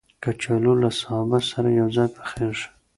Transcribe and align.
کچالو 0.23 0.73
له 0.81 0.89
سابه 1.01 1.39
سره 1.51 1.69
یو 1.79 1.87
ځای 1.95 2.07
پخېږي 2.17 2.65